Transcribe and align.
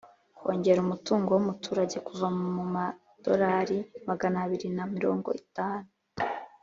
kongera 0.41 0.79
umutungo 0.85 1.29
w'umuturage 1.31 1.97
kuva 2.07 2.27
ku 2.35 2.63
madorari 2.75 3.79
magana 4.09 4.37
abiri 4.45 4.67
na 4.77 4.83
mirongo 4.95 5.27
iatanu 5.39 5.87